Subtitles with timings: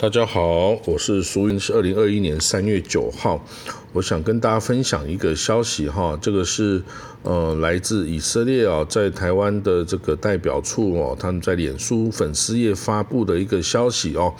[0.00, 3.44] 大家好，我是苏云，是二零二一年三月九号。
[3.92, 6.80] 我想跟大家分享一个消息哈，这个是
[7.22, 14.32] 呃来自以色列啊，在台湾的这个代表处哦，他们在脸书粉丝页发布的一个消息哦，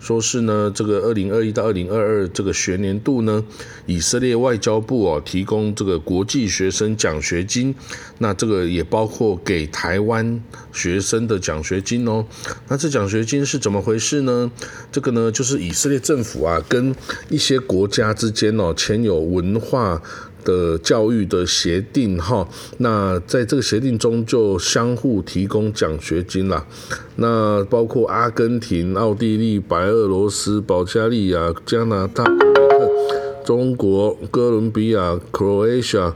[0.00, 3.44] 说是呢这个二零二一到二零二二这个学年度呢，
[3.84, 7.74] 以色列外交部哦提供这个国际学生奖学金，
[8.18, 10.42] 那这个也包括给台湾
[10.72, 12.24] 学生的奖学金哦。
[12.68, 14.50] 那这奖学金是怎么回事呢？
[14.90, 16.94] 这个呢就是以色列政府啊跟
[17.28, 19.02] 一些国家之间哦签。
[19.02, 20.00] 有文化
[20.44, 26.66] 的教育的协定哈，那在这个协定中就相互提供奖学金啦。
[27.16, 32.24] 那包括阿根廷、奥地利、白俄罗斯、保加利亚、加拿大、
[33.44, 36.14] 中国、哥伦比亚、Croatia、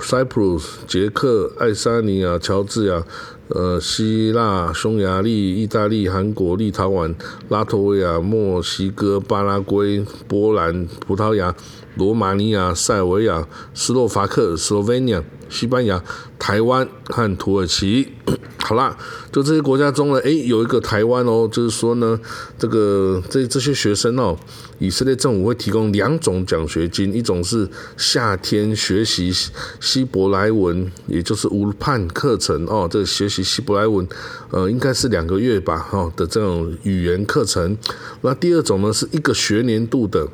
[0.00, 3.02] Cyprus、捷克、爱沙尼亚、乔治亚。
[3.48, 7.14] 呃，希腊、匈牙利、意大利、韩国、立陶宛、
[7.48, 11.54] 拉脱维亚、墨西哥、巴拉圭、波兰、葡萄牙、
[11.96, 15.22] 罗马尼亚、塞尔维亚、斯洛伐克、斯洛文尼亚。
[15.48, 16.02] 西班牙、
[16.40, 18.08] 台湾和土耳其，
[18.58, 18.98] 好啦，
[19.30, 22.18] 就这些国家中呢，诶，有一个台湾哦，就是说呢，
[22.58, 24.36] 这个这这些学生哦，
[24.80, 29.32] 以色列政府会提供两种奖学金，一种是夏天学习
[29.78, 34.04] 希伯来文，也就是乌判课程哦，这个学习希伯来文，
[34.50, 37.78] 呃，应该是两个月吧，哈的这种语言课程。
[38.22, 40.26] 那第二种呢，是一个学年度的。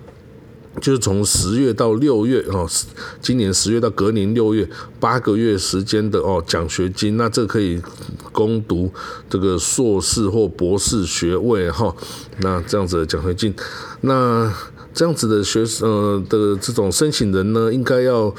[0.81, 2.69] 就是从十月到六月哦，
[3.21, 7.81] 今年十月到隔年六月八个月时间的哦奖学金，那这可以
[8.33, 8.91] 攻读
[9.29, 11.95] 这个硕士或博士学位哈，
[12.41, 13.55] 那这样子的奖学金，
[14.01, 14.53] 那
[14.95, 18.35] 这样子的学呃的这种申请人呢，应该要。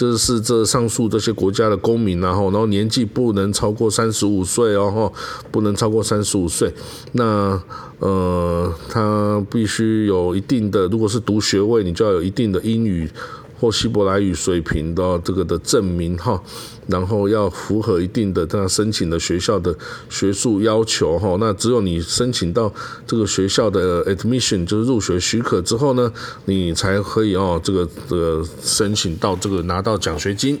[0.00, 5.12] 就是这上述这些国家的公民，然后然后年纪不能超过三十五岁哦，
[5.50, 6.72] 不能超过三十五岁。
[7.12, 7.62] 那
[7.98, 13.10] 呃，他必须有一定的，如果是读学位，你就要有一定的英语。
[13.60, 16.42] 或希伯来语水平的这个的证明哈，
[16.86, 19.76] 然后要符合一定的他申请的学校的
[20.08, 22.72] 学术要求哈，那只有你申请到
[23.06, 26.10] 这个学校的 admission 就是入学许可之后呢，
[26.46, 30.58] 你才可以哦这个这个申请到这个拿到奖学金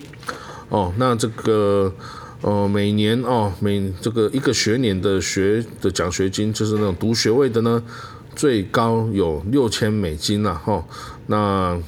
[0.68, 1.90] 哦，那这个
[2.42, 7.82] 呃每年哦每这个一个学年的学的奖学金就是那种读学位的呢，
[8.36, 10.84] 最高有六千美金了哈，
[11.28, 11.80] 那。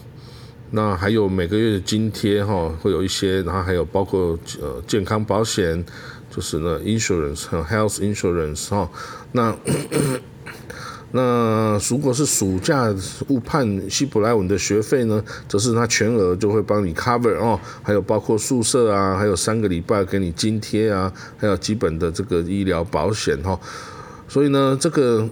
[0.75, 5.84] 那还有每个月的津贴哈，会有一些，然后还有包括呃健康保险，
[6.34, 8.91] 就是呢 insurance 和 health insurance 哈。
[9.32, 9.55] 那
[11.12, 12.88] 那如果是暑假
[13.28, 23.61] 误判希伯来文的学费呢，则是他全额就会帮你 cover 哦，还有包括宿舍啊，还有三个礼拜给你津贴啊，还有基本的这个医疗保险哈。
[24.27, 25.28] 所以呢，这个。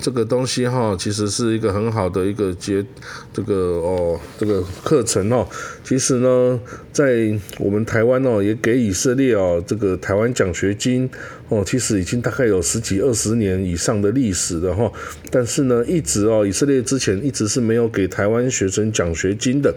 [0.00, 2.84] 这个东西哈，其实是一个很好的一个节，
[3.32, 5.46] 这个哦，这个课程哦，
[5.84, 6.60] 其实呢，
[6.92, 11.08] 在我们台湾哦，也给以色列哦，这个台湾奖学金
[11.48, 14.90] 哦，其实已经大概有十几二十年以上的历史的哈，
[15.30, 19.74] 但是呢，一直哦，以色列之前一直是没有给台湾学生奖学金的。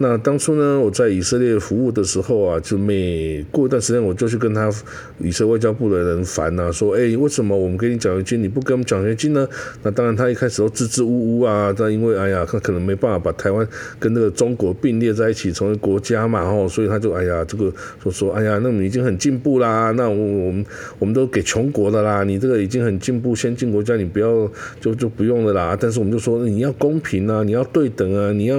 [0.00, 4.72] 那当初呢，我在以色列服务的时候啊，就每过一段时间，我就去跟他
[5.18, 9.48] 以色列外交部的人烦呐，说，哎，为什么我们给你奖学金，你不给我们奖学金呢？
[9.82, 13.66] 那当然，他一开始都支支吾吾啊，但因为哎呀，他可能没办法把台湾
[13.98, 17.72] 跟那个中国并列在一起成为国家嘛，哦，所以他就哎呀，这个
[18.02, 20.64] 说说，哎呀，那你已经很进步啦，那我我们
[20.98, 24.50] 我们都给穷国的啦，你这个已经很进步先进国家，你不要
[24.80, 25.76] 就就不用了啦。
[25.78, 28.56] 但是我们就说你要公平啊，你要对等啊，你要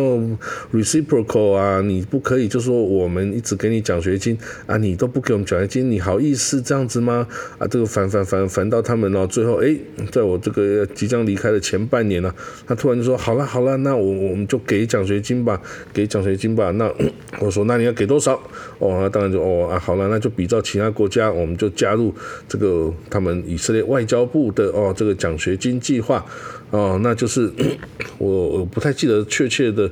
[0.71, 4.37] reciprocal 啊，你不可以就说我们一直给你奖学金
[4.67, 7.27] 啊，你都不给我们奖学金，你好意思这样子吗？
[7.57, 9.75] 啊，这个烦烦烦烦到他们哦，最后哎，
[10.11, 10.58] 在我这个。
[10.93, 12.33] 即将离开的前半年呢，
[12.67, 15.61] 他突然就说：“好了好了，那我我们就给奖学金吧，
[15.93, 16.91] 给奖学金吧。”那
[17.39, 18.33] 我说：“那你要给多少？”
[18.79, 22.13] 哦，那当然就哦啊，好了，那就比照其他国家，我们就加入
[22.47, 26.25] 这个他们以色列外交部的哦这个奖学金计划
[26.71, 27.51] 哦，那就是
[28.17, 29.89] 我我不太记得确切的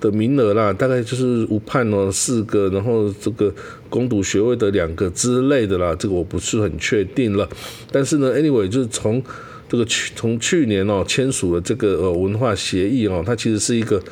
[0.00, 3.52] 的名额啦，大概就是无判哦四个，然后这个
[3.88, 7.48] 攻读学位的两个之类的啦，这个我不是很确定了。
[7.90, 9.22] 但是呢，anyway 就是从。
[9.68, 14.02] 这个去从去年哦签署了这个呃文化协议哦，它其实是一个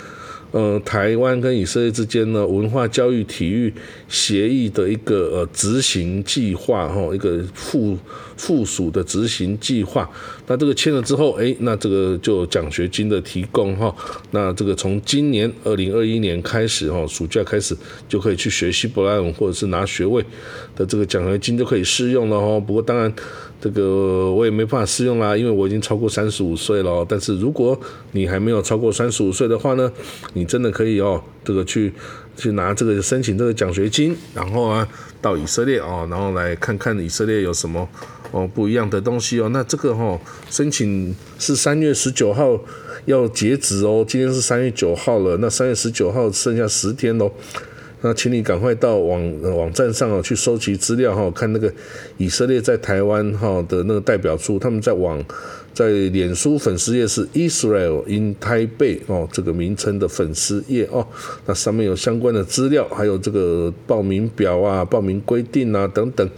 [0.53, 3.73] 呃，台湾跟以色列之间呢，文化教育体育
[4.09, 7.99] 协议的一个呃执行计划哈，一个附
[8.37, 10.09] 附属的执行计划。
[10.47, 13.95] 那这个签了之后，哎，那这个就奖学金的提供哈。
[14.31, 17.77] 那这个从今年二零二一年开始哈，暑假开始
[18.09, 20.25] 就可以去学希伯来文或者是拿学位
[20.75, 22.59] 的这个奖学金就可以适用了哈。
[22.61, 23.13] 不过当然。
[23.59, 27.05] 这个我也没办法适用啦，因为我已经超过三十五岁了。
[27.09, 27.77] 但是如果
[28.13, 29.91] 你还没有超过三十五岁的话呢，
[30.35, 31.93] 你真的可以哦，这个去
[32.37, 34.87] 去拿这个申请这个奖学金，然后啊
[35.21, 37.89] 到以色列哦，然后来看看以色列有什么
[38.31, 39.49] 哦不一样的东西哦。
[39.51, 42.59] 那这个哈申请是三月十九号
[43.07, 47.33] 要截止哦，今天是三月九号了，那三月十九号剩下十天喽。
[48.03, 51.73] 那请你赶快到网网站上哦去收集资料哈，看那个
[52.19, 55.25] 以色列在台湾哈的那个代表处，他们在网
[55.73, 61.07] 在脸书粉丝页是 Israel in Taipei 哦这个名称的粉丝页哦，
[61.47, 66.29] 那上面有相关的资料，还有这个报名表啊、报名规定啊等等。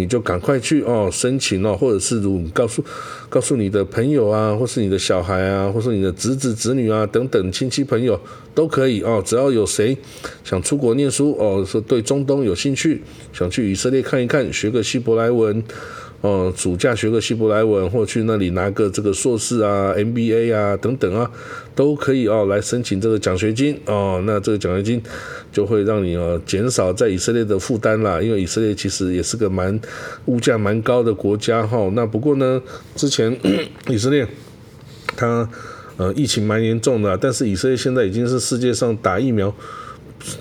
[0.00, 2.82] 你就赶快去哦申请哦，或者是如告诉
[3.28, 8.18] 告诉你的朋友啊，或是你的小孩啊，或是你的侄子侄女啊等等亲戚朋友
[8.54, 9.94] 都可以哦，只要有谁
[10.42, 13.02] 想出国念书哦，说对中东有兴趣，
[13.32, 15.62] 想去以色列看一看，学个希伯来文。
[16.22, 21.30] 哦，暑假学个希伯来文，或去那里拿个这个硕士啊、MBA 啊等等啊，
[21.74, 24.22] 都可以哦，来申请这个奖学金哦。
[24.26, 25.02] 那这个奖学金
[25.50, 29.80] 就会让你哦减少在以色列的负担啦，因为以色列其实也是个蛮
[30.26, 31.90] 物价蛮高的国家哈。
[31.94, 32.60] 那不过呢，
[32.94, 33.34] 之前
[33.88, 34.26] 以色列
[35.16, 35.48] 它
[35.96, 39.54] 呃疫情蛮严重的，但是以色列现在已经是世界上打疫苗。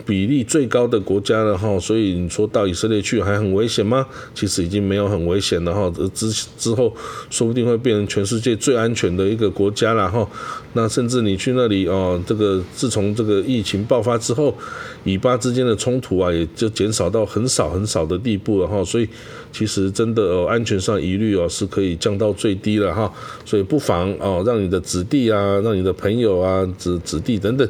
[0.06, 4.06] 比例最高的国家了哈，所以你说到以色列去还很危险吗？
[4.36, 6.94] 其实已经没有很危险了哈，之之后
[7.30, 10.28] 说不定会变成全世界最安全的一个国家了哈。
[10.74, 14.56] 那甚至你去那里哦，这个自从这个疫情爆发之后，
[15.04, 18.84] 以巴之间的冲突啊，也就减少到很少很少的地步了哈。
[18.84, 19.08] 所以
[19.52, 23.12] 其实真的哦，安全上疑虑哦是可以降到最低了哈。
[23.46, 27.68] 所以不妨哦，让你的子弟啊，让你的朋友啊，子子弟等等。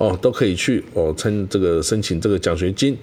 [0.00, 2.96] 哦，都可以去哦，参这个申请这个奖学金，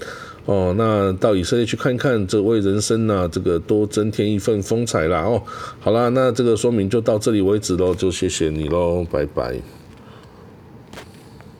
[0.45, 5.21] 哦，那到以色列去看看，这为人生呢，这个多增添一份风采啦。
[5.21, 5.39] 哦，
[5.79, 9.76] 好啦，那这个说明就到这里为止喽，就谢谢你喽，拜拜。